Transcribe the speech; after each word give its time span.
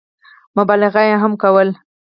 مبالغه 0.57 1.03
هم 1.23 1.31
کوله. 1.43 1.73